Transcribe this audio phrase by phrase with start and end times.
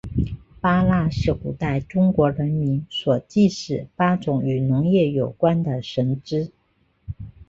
[0.59, 6.49] 八蜡是古代中国人民所祭祀八种与农业有关的神只。